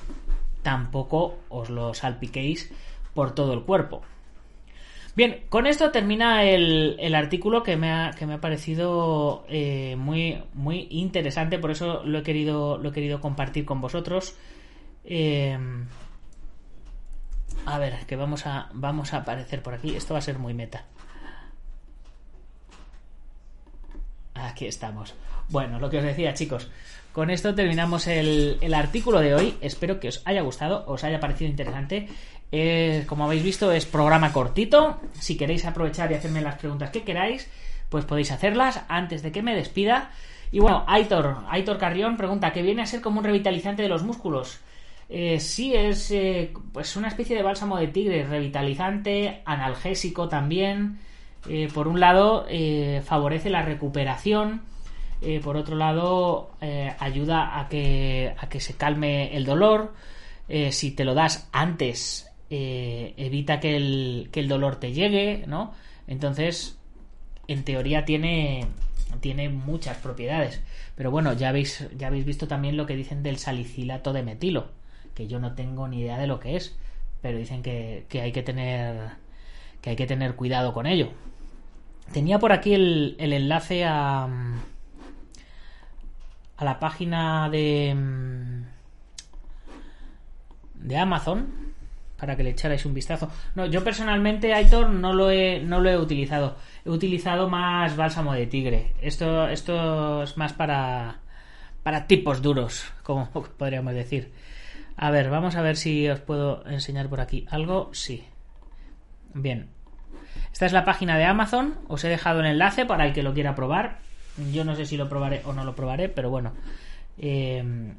tampoco 0.63 1.37
os 1.47 1.69
lo 1.69 1.93
salpiquéis 1.93 2.73
por 3.13 3.35
todo 3.35 3.53
el 3.53 3.61
cuerpo. 3.61 4.01
Bien, 5.15 5.45
con 5.49 5.65
esto 5.65 5.91
termina 5.91 6.43
el, 6.43 7.15
artículo 7.15 7.63
que 7.63 7.77
me 7.77 7.91
ha, 7.91 8.11
que 8.11 8.25
me 8.25 8.33
ha 8.33 8.41
parecido 8.41 9.45
eh, 9.47 9.95
muy, 9.97 10.43
muy 10.53 10.87
interesante, 10.91 11.57
por 11.57 11.71
eso 11.71 12.03
lo 12.03 12.19
he 12.19 12.23
querido, 12.23 12.77
lo 12.77 12.89
he 12.89 12.91
querido 12.91 13.21
compartir 13.21 13.63
con 13.63 13.79
vosotros. 13.79 14.35
Eh, 15.05 15.57
a 17.65 17.79
ver, 17.79 18.05
que 18.05 18.15
vamos 18.15 18.45
a, 18.45 18.69
vamos 18.73 19.13
a 19.13 19.17
aparecer 19.17 19.63
por 19.63 19.73
aquí. 19.73 19.95
Esto 19.95 20.13
va 20.13 20.19
a 20.19 20.21
ser 20.21 20.37
muy 20.37 20.53
meta. 20.53 20.85
Aquí 24.33 24.65
estamos. 24.67 25.15
Bueno, 25.49 25.79
lo 25.79 25.89
que 25.89 25.97
os 25.97 26.03
decía, 26.03 26.33
chicos. 26.33 26.69
Con 27.15 27.29
esto 27.29 27.55
terminamos 27.55 28.07
el, 28.07 28.73
artículo 28.73 29.21
de 29.21 29.33
hoy. 29.33 29.55
Espero 29.61 30.01
que 30.01 30.09
os 30.09 30.21
haya 30.25 30.41
gustado, 30.41 30.83
os 30.87 31.03
haya 31.05 31.21
parecido 31.21 31.49
interesante. 31.49 32.09
Eh, 32.51 33.05
como 33.07 33.23
habéis 33.23 33.41
visto, 33.41 33.71
es 33.71 33.85
programa 33.85 34.33
cortito. 34.33 34.99
Si 35.13 35.37
queréis 35.37 35.65
aprovechar 35.65 36.11
y 36.11 36.15
hacerme 36.15 36.41
las 36.41 36.57
preguntas 36.57 36.89
que 36.89 37.03
queráis, 37.03 37.49
pues 37.87 38.03
podéis 38.03 38.31
hacerlas 38.31 38.81
antes 38.89 39.23
de 39.23 39.31
que 39.31 39.41
me 39.41 39.55
despida. 39.55 40.11
Y 40.51 40.59
bueno, 40.59 40.83
Aitor, 40.87 41.37
Aitor 41.49 41.77
Carrión 41.77 42.17
pregunta, 42.17 42.51
¿qué 42.51 42.61
viene 42.61 42.81
a 42.81 42.85
ser 42.85 42.99
como 42.99 43.19
un 43.19 43.25
revitalizante 43.25 43.81
de 43.81 43.89
los 43.89 44.03
músculos? 44.03 44.59
Eh, 45.07 45.39
sí, 45.39 45.73
es 45.73 46.11
eh, 46.11 46.51
pues 46.73 46.97
una 46.97 47.07
especie 47.07 47.35
de 47.35 47.43
bálsamo 47.43 47.77
de 47.77 47.87
tigre, 47.87 48.25
revitalizante, 48.25 49.41
analgésico 49.45 50.27
también. 50.27 50.99
por 51.73 51.87
un 51.87 52.01
lado, 52.01 52.45
favorece 53.05 53.49
la 53.49 53.61
recuperación. 53.61 54.74
Por 55.43 55.57
otro 55.57 55.75
lado, 55.75 56.51
ayuda 56.99 57.59
a 57.59 57.67
que, 57.69 58.33
a 58.37 58.49
que 58.49 58.59
se 58.59 58.75
calme 58.75 59.35
el 59.35 59.45
dolor. 59.45 59.93
si 60.71 60.91
te 60.91 61.03
lo 61.05 61.13
das 61.13 61.49
antes 61.51 62.29
eh, 62.49 63.13
evita 63.17 63.59
que 63.59 63.75
el, 63.75 64.29
que 64.31 64.39
el 64.39 64.47
dolor 64.47 64.75
te 64.77 64.93
llegue, 64.93 65.45
¿no? 65.47 65.73
Entonces, 66.07 66.77
en 67.47 67.63
teoría 67.63 68.05
tiene, 68.05 68.67
tiene 69.19 69.49
muchas 69.49 69.97
propiedades. 69.97 70.61
Pero 70.95 71.11
bueno, 71.11 71.33
ya 71.33 71.49
habéis, 71.49 71.87
ya 71.97 72.07
habéis 72.07 72.25
visto 72.25 72.47
también 72.47 72.77
lo 72.77 72.85
que 72.85 72.95
dicen 72.95 73.23
del 73.23 73.37
salicilato 73.37 74.13
de 74.13 74.23
metilo, 74.23 74.69
que 75.15 75.27
yo 75.27 75.39
no 75.39 75.55
tengo 75.55 75.87
ni 75.87 76.01
idea 76.01 76.19
de 76.19 76.27
lo 76.27 76.39
que 76.39 76.55
es, 76.55 76.77
pero 77.21 77.37
dicen 77.37 77.63
que, 77.63 78.05
que 78.09 78.21
hay 78.21 78.31
que 78.31 78.43
tener 78.43 79.25
que 79.81 79.91
hay 79.91 79.95
que 79.95 80.07
tener 80.07 80.35
cuidado 80.35 80.73
con 80.73 80.87
ello. 80.87 81.09
Tenía 82.13 82.39
por 82.39 82.51
aquí 82.51 82.73
el, 82.73 83.15
el 83.19 83.33
enlace 83.33 83.85
a, 83.85 84.27
a 86.57 86.65
la 86.65 86.79
página 86.79 87.49
de, 87.49 87.95
de 90.75 90.97
Amazon 90.97 91.65
para 92.17 92.35
que 92.35 92.43
le 92.43 92.51
echarais 92.51 92.85
un 92.85 92.93
vistazo. 92.93 93.29
No, 93.55 93.65
yo 93.65 93.83
personalmente, 93.83 94.53
Aitor, 94.53 94.89
no 94.89 95.13
lo 95.13 95.29
he, 95.29 95.59
no 95.59 95.79
lo 95.79 95.89
he 95.89 95.97
utilizado. 95.97 96.55
He 96.85 96.89
utilizado 96.89 97.49
más 97.49 97.95
bálsamo 97.95 98.33
de 98.33 98.47
tigre. 98.47 98.93
Esto, 99.01 99.47
esto 99.47 100.23
es 100.23 100.37
más 100.37 100.53
para, 100.53 101.19
para 101.83 102.07
tipos 102.07 102.41
duros, 102.41 102.91
como 103.03 103.29
podríamos 103.29 103.93
decir. 103.93 104.31
A 104.97 105.11
ver, 105.11 105.29
vamos 105.29 105.55
a 105.55 105.61
ver 105.61 105.75
si 105.75 106.07
os 106.07 106.21
puedo 106.21 106.65
enseñar 106.67 107.09
por 107.09 107.19
aquí 107.19 107.45
algo. 107.49 107.89
Sí. 107.93 108.23
Bien. 109.33 109.67
Esta 110.53 110.65
es 110.65 110.71
la 110.71 110.85
página 110.85 111.17
de 111.17 111.25
Amazon. 111.25 111.77
Os 111.89 112.03
he 112.05 112.09
dejado 112.09 112.39
el 112.39 112.45
enlace 112.45 112.85
para 112.85 113.05
el 113.05 113.13
que 113.13 113.23
lo 113.23 113.33
quiera 113.33 113.55
probar. 113.55 113.99
Yo 114.51 114.63
no 114.63 114.75
sé 114.75 114.85
si 114.85 114.97
lo 114.97 115.07
probaré 115.07 115.41
o 115.45 115.53
no 115.53 115.63
lo 115.63 115.75
probaré, 115.75 116.09
pero 116.09 116.29
bueno. 116.29 116.53
Eh... 117.17 117.93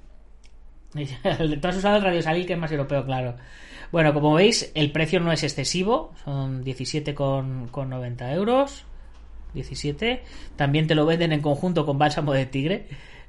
Tú 1.61 1.69
has 1.69 1.77
usado 1.77 1.97
el 1.97 2.03
Radio 2.03 2.23
Salil, 2.23 2.47
que 2.47 2.55
es 2.55 2.59
más 2.59 2.71
europeo, 2.71 3.05
claro. 3.05 3.37
Bueno, 3.93 4.15
como 4.15 4.35
veis, 4.35 4.73
el 4.75 4.93
precio 4.93 5.21
no 5.21 5.33
es 5.33 5.43
excesivo, 5.43 6.13
son 6.25 6.65
17,90 6.65 8.35
euros. 8.35 8.85
17. 9.55 10.23
También 10.57 10.87
te 10.87 10.95
lo 10.95 11.07
venden 11.07 11.33
en 11.33 11.41
conjunto 11.41 11.87
con 11.87 11.99
bálsamo 11.99 12.33
de 12.33 12.47
tigre. 12.47 12.87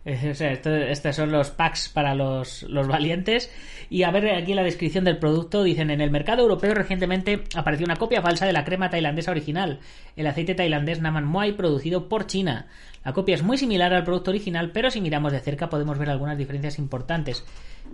Estos 0.07 1.15
son 1.17 1.33
los 1.33 1.51
packs 1.51 1.89
para 1.89 2.15
los, 2.15 2.63
los, 2.63 2.87
valientes. 2.87 3.51
Y 3.89 4.03
a 4.03 4.11
ver 4.11 4.33
aquí 4.35 4.51
en 4.51 4.55
la 4.55 4.63
descripción 4.63 5.03
del 5.03 5.17
producto, 5.17 5.63
dicen, 5.63 5.89
en 5.89 5.99
el 5.99 6.11
mercado 6.11 6.43
europeo 6.43 6.73
recientemente 6.73 7.43
apareció 7.55 7.85
una 7.85 7.97
copia 7.97 8.21
falsa 8.21 8.45
de 8.45 8.53
la 8.53 8.63
crema 8.63 8.89
tailandesa 8.89 9.31
original, 9.31 9.79
el 10.15 10.27
aceite 10.27 10.55
tailandés 10.55 11.01
Naman 11.01 11.25
Muay 11.25 11.51
producido 11.51 12.07
por 12.07 12.25
China. 12.25 12.67
La 13.03 13.11
copia 13.11 13.35
es 13.35 13.43
muy 13.43 13.57
similar 13.57 13.93
al 13.93 14.05
producto 14.05 14.31
original, 14.31 14.71
pero 14.71 14.89
si 14.91 15.01
miramos 15.01 15.33
de 15.33 15.41
cerca 15.41 15.69
podemos 15.69 15.97
ver 15.97 16.09
algunas 16.09 16.37
diferencias 16.37 16.79
importantes. 16.79 17.45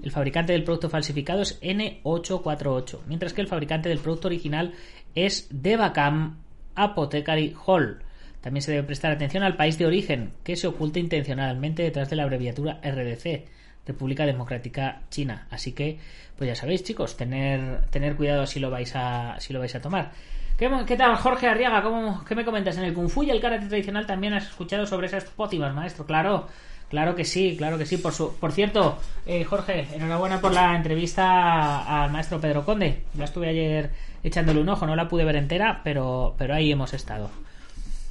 El 0.04 0.12
fabricante 0.12 0.54
del 0.54 0.64
producto 0.64 0.90
falsificado 0.90 1.42
es 1.42 1.60
N848, 1.62 3.00
mientras 3.08 3.34
que 3.34 3.42
el 3.42 3.48
fabricante 3.48 3.90
del 3.90 4.00
producto 4.00 4.28
original 4.28 4.74
es 5.16 5.48
Devacam 5.50 6.38
Apothecary 6.76 7.56
Hall. 7.66 8.04
También 8.44 8.62
se 8.62 8.72
debe 8.72 8.84
prestar 8.84 9.14
atención 9.14 9.42
al 9.42 9.56
país 9.56 9.78
de 9.78 9.86
origen, 9.86 10.34
que 10.44 10.58
se 10.58 10.68
oculta 10.68 11.00
intencionalmente 11.00 11.82
detrás 11.82 12.10
de 12.10 12.18
la 12.18 12.24
abreviatura 12.24 12.82
RDC, 12.84 13.46
República 13.88 14.26
Democrática 14.26 15.02
China. 15.10 15.48
Así 15.50 15.72
que, 15.72 15.98
pues 16.38 16.50
ya 16.50 16.56
sabéis, 16.56 16.84
chicos, 16.84 17.16
tener, 17.16 17.86
tener 17.90 18.18
cuidado 18.18 18.46
si 18.46 18.60
lo 18.60 18.70
vais 18.70 18.92
a, 18.96 19.40
si 19.40 19.54
lo 19.54 19.60
vais 19.60 19.74
a 19.76 19.82
tomar. 19.82 20.12
¿Qué, 20.58 20.98
tal, 20.98 21.16
Jorge 21.16 21.48
Arriaga? 21.48 21.82
¿Cómo, 21.82 22.24
¿Qué 22.26 22.36
me 22.36 22.44
comentas? 22.44 22.78
¿En 22.78 22.84
el 22.84 22.94
Kung 22.94 23.10
Fu 23.10 23.24
y 23.24 23.32
el 23.32 23.40
karate 23.40 23.68
tradicional 23.68 24.06
también 24.06 24.34
has 24.34 24.48
escuchado 24.48 24.86
sobre 24.86 25.08
esas 25.08 25.24
pócimas, 25.24 25.74
maestro? 25.74 26.06
Claro, 26.06 26.48
Claro 26.90 27.16
que 27.16 27.26
sí, 27.26 27.56
claro 27.58 27.80
que 27.80 27.88
sí. 27.88 27.98
Por, 27.98 28.14
su, 28.14 28.36
por 28.36 28.52
cierto, 28.52 29.00
eh, 29.26 29.44
Jorge, 29.46 29.88
enhorabuena 29.96 30.40
por 30.40 30.54
la 30.54 30.76
entrevista 30.76 32.04
al 32.04 32.12
maestro 32.12 32.40
Pedro 32.40 32.66
Conde. 32.66 33.02
Ya 33.16 33.24
estuve 33.24 33.50
ayer 33.50 33.90
echándole 34.24 34.62
un 34.62 34.70
ojo, 34.70 34.86
no 34.86 34.96
la 34.96 35.08
pude 35.08 35.26
ver 35.26 35.38
entera, 35.38 35.82
pero, 35.84 36.36
pero 36.38 36.54
ahí 36.54 36.72
hemos 36.72 36.94
estado. 36.94 37.32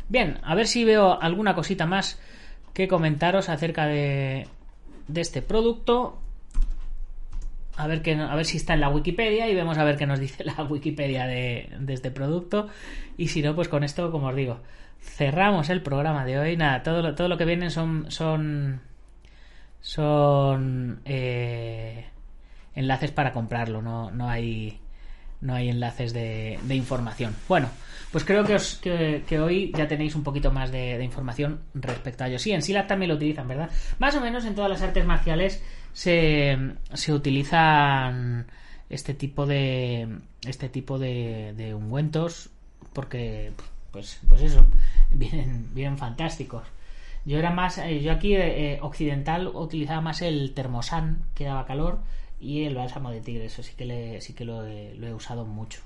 Bien, 0.09 0.39
a 0.43 0.55
ver 0.55 0.67
si 0.67 0.85
veo 0.85 1.21
alguna 1.21 1.55
cosita 1.55 1.87
más 1.87 2.21
que 2.75 2.89
comentaros 2.89 3.49
acerca 3.49 3.87
de, 3.87 4.47
este 5.15 5.43
producto. 5.43 6.19
A 7.77 7.87
ver, 7.87 8.03
que, 8.03 8.15
a 8.15 8.35
ver 8.35 8.45
si 8.45 8.59
está 8.59 8.75
en 8.75 8.81
la 8.81 8.91
Wikipedia 8.91 9.49
y 9.49 9.55
vemos 9.55 9.79
a 9.79 9.85
ver 9.85 9.97
qué 9.97 10.07
nos 10.07 10.21
dice 10.21 10.45
la 10.57 10.63
Wikipedia 10.65 11.27
de, 11.27 11.71
de 11.79 11.93
este 11.95 12.11
producto. 12.11 12.69
Y 13.17 13.29
si 13.29 13.43
no, 13.43 13.55
pues 13.55 13.69
con 13.69 13.85
esto, 13.85 14.11
como 14.11 14.29
os 14.29 14.37
digo, 14.37 14.61
cerramos 15.03 15.69
el 15.71 15.83
programa 15.83 16.25
de 16.25 16.39
hoy. 16.39 16.57
Nada, 16.57 16.83
todo 16.83 17.03
lo, 17.03 17.15
todo 17.15 17.29
lo 17.29 17.37
que 17.37 17.45
vienen 17.45 17.71
son. 17.71 18.11
son. 18.11 18.81
son. 19.81 21.01
Eh, 21.05 22.07
enlaces 22.75 23.11
para 23.11 23.33
comprarlo. 23.33 23.83
No, 23.83 24.11
no 24.11 24.29
hay. 24.29 24.79
No 25.43 25.55
hay 25.55 25.69
enlaces 25.69 26.15
de, 26.15 26.59
de 26.63 26.75
información. 26.75 27.37
Bueno, 27.49 27.69
pues 28.11 28.25
creo 28.25 28.45
que, 28.45 28.55
os, 28.55 28.77
que, 28.77 29.41
hoy 29.41 29.73
ya 29.77 29.89
tenéis 29.89 30.15
un 30.15 30.23
poquito 30.23 30.51
más 30.51 30.71
de, 30.73 30.97
de, 30.99 31.05
información 31.05 31.61
respecto 31.75 32.25
a 32.25 32.29
ello. 32.29 32.39
Sí, 32.39 32.53
en 32.53 32.63
SILAC 32.63 32.87
también 32.87 33.11
lo 33.11 33.17
utilizan, 33.17 33.49
¿verdad? 33.49 33.71
Más 33.99 34.15
o 34.15 34.21
menos 34.21 34.45
en 34.45 34.55
todas 34.55 34.71
las 34.71 34.83
artes 34.83 35.05
marciales 35.05 35.63
se, 35.93 36.57
se 36.95 37.13
utilizan 37.13 38.47
este 38.89 39.15
tipo 39.15 39.47
de 39.47 40.09
este 40.47 40.69
tipo 40.69 40.99
de, 40.99 41.55
de 41.57 41.75
ungüentos 41.75 42.51
porque 42.93 43.53
pues, 43.91 44.21
pues 44.29 44.43
eso, 44.43 44.67
vienen, 45.11 45.73
bien 45.75 45.99
fantásticos. 45.99 46.65
Yo 47.25 47.39
era 47.39 47.51
más, 47.51 47.79
eh, 47.79 48.01
yo 48.01 48.13
aquí 48.13 48.35
eh, 48.35 48.79
occidental 48.83 49.47
utilizaba 49.47 50.01
más 50.01 50.23
el 50.23 50.55
termosan 50.55 51.25
que 51.35 51.45
daba 51.45 51.67
calor 51.67 52.01
y 52.43 52.65
el 52.65 52.75
bálsamo 52.75 53.11
de 53.11 53.21
tigre, 53.21 53.47
eso 53.47 53.63
sí 53.63 53.73
que, 53.77 54.21
sí 54.21 54.35
que 54.35 54.45
lo, 54.45 54.67
he, 54.67 55.15
usado 55.15 55.45
mucho. 55.47 55.81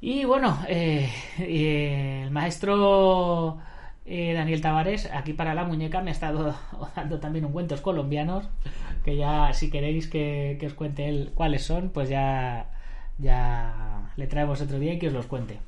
Y 0.00 0.24
bueno, 0.24 0.58
eh, 0.68 1.10
el 1.38 2.30
maestro 2.30 3.58
Daniel 4.06 4.60
Tavares, 4.60 5.08
aquí 5.12 5.32
para 5.32 5.54
la 5.54 5.64
muñeca, 5.64 6.00
me 6.00 6.10
ha 6.10 6.12
estado 6.12 6.54
dando 6.96 7.20
también 7.20 7.44
un 7.44 7.52
cuentos 7.52 7.80
colombianos, 7.80 8.48
que 9.04 9.16
ya 9.16 9.52
si 9.52 9.70
queréis 9.70 10.08
que, 10.08 10.56
que, 10.58 10.66
os 10.66 10.74
cuente 10.74 11.08
él 11.08 11.32
cuáles 11.34 11.64
son, 11.64 11.90
pues 11.90 12.08
ya, 12.08 12.70
ya 13.18 14.12
le 14.16 14.26
traemos 14.26 14.60
otro 14.60 14.78
día 14.78 14.94
y 14.94 14.98
que 14.98 15.08
os 15.08 15.12
los 15.12 15.26
cuente. 15.26 15.58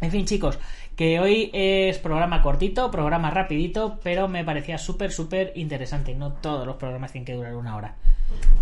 En 0.00 0.10
fin, 0.10 0.24
chicos, 0.24 0.58
que 0.96 1.20
hoy 1.20 1.50
es 1.52 1.98
programa 1.98 2.40
cortito, 2.40 2.90
programa 2.90 3.30
rapidito, 3.30 4.00
pero 4.02 4.28
me 4.28 4.44
parecía 4.44 4.78
súper, 4.78 5.12
súper 5.12 5.52
interesante. 5.56 6.14
No 6.14 6.32
todos 6.32 6.66
los 6.66 6.76
programas 6.76 7.12
tienen 7.12 7.26
que 7.26 7.34
durar 7.34 7.54
una 7.54 7.76
hora. 7.76 7.96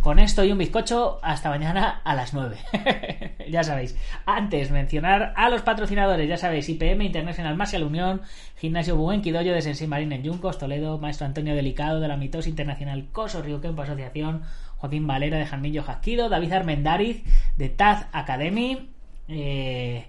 Con 0.00 0.18
esto 0.18 0.44
y 0.44 0.52
un 0.52 0.58
bizcocho, 0.58 1.18
hasta 1.22 1.50
mañana 1.50 2.00
a 2.04 2.14
las 2.14 2.32
9. 2.32 2.56
ya 3.50 3.64
sabéis. 3.64 3.96
Antes, 4.26 4.70
mencionar 4.70 5.32
a 5.36 5.50
los 5.50 5.62
patrocinadores, 5.62 6.28
ya 6.28 6.36
sabéis, 6.36 6.68
IPM 6.68 7.02
International 7.02 7.56
Martial 7.56 7.82
Unión, 7.82 8.22
Gimnasio 8.56 8.96
Buenquidoyo 8.96 9.52
de 9.52 9.60
Sensei 9.60 9.88
Marín 9.88 10.12
en 10.12 10.22
Yuncos, 10.22 10.58
Toledo, 10.58 10.98
Maestro 10.98 11.26
Antonio 11.26 11.54
Delicado 11.54 12.00
de 12.00 12.08
la 12.08 12.16
Mitos 12.16 12.46
Internacional 12.46 13.08
Coso 13.10 13.42
Río 13.42 13.60
Kempo 13.60 13.82
Asociación, 13.82 14.42
Joaquín 14.76 15.06
Valera 15.06 15.38
de 15.38 15.46
Jarmillo 15.46 15.82
Jasquido, 15.82 16.28
David 16.28 16.52
Armendariz 16.52 17.24
de 17.56 17.68
Taz 17.68 18.06
Academy, 18.12 18.90
eh 19.28 20.06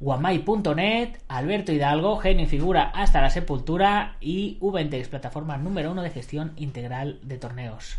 Guamay.net, 0.00 1.18
Alberto 1.26 1.72
Hidalgo, 1.72 2.18
genio 2.18 2.46
figura 2.46 2.84
hasta 2.94 3.20
la 3.20 3.30
sepultura 3.30 4.16
y 4.20 4.56
Ventex, 4.60 5.08
plataforma 5.08 5.56
número 5.56 5.90
uno 5.90 6.02
de 6.02 6.10
gestión 6.10 6.52
integral 6.56 7.18
de 7.22 7.36
torneos. 7.36 7.98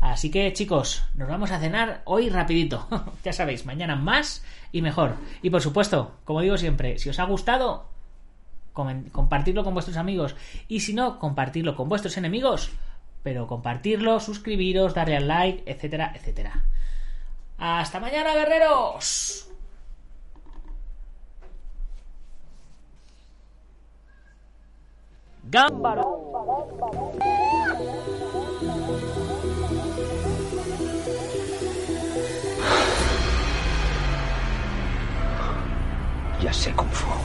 Así 0.00 0.30
que 0.30 0.52
chicos, 0.52 1.04
nos 1.14 1.28
vamos 1.28 1.50
a 1.50 1.58
cenar 1.58 2.02
hoy 2.04 2.30
rapidito. 2.30 2.86
ya 3.24 3.32
sabéis, 3.32 3.66
mañana 3.66 3.96
más 3.96 4.44
y 4.72 4.82
mejor. 4.82 5.16
Y 5.42 5.50
por 5.50 5.60
supuesto, 5.60 6.16
como 6.24 6.40
digo 6.40 6.56
siempre, 6.56 6.98
si 6.98 7.08
os 7.08 7.18
ha 7.18 7.24
gustado, 7.24 7.88
compartirlo 8.72 9.64
con 9.64 9.74
vuestros 9.74 9.96
amigos. 9.96 10.36
Y 10.68 10.80
si 10.80 10.94
no, 10.94 11.18
compartirlo 11.18 11.74
con 11.74 11.88
vuestros 11.88 12.16
enemigos. 12.16 12.70
Pero 13.22 13.46
compartirlo, 13.46 14.20
suscribiros, 14.20 14.94
darle 14.94 15.16
al 15.16 15.26
like, 15.26 15.70
etcétera, 15.70 16.12
etcétera. 16.14 16.64
Hasta 17.58 17.98
mañana, 17.98 18.34
guerreros. 18.34 19.50
Gámbaro. 25.50 26.04
já 36.48 36.52
sei 36.54 36.72
como 36.72 36.90
for. 36.90 37.17